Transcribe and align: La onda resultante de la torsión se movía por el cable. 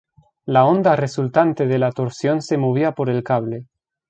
La 0.47 0.65
onda 0.65 0.95
resultante 0.95 1.67
de 1.67 1.77
la 1.77 1.91
torsión 1.91 2.41
se 2.41 2.57
movía 2.57 2.93
por 2.93 3.07
el 3.11 3.21
cable. 3.21 3.67